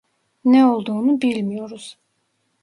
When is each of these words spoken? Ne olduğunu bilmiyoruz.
Ne 0.45 0.65
olduğunu 0.65 1.21
bilmiyoruz. 1.21 1.97